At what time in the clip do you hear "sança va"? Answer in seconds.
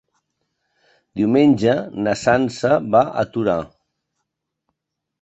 2.23-3.05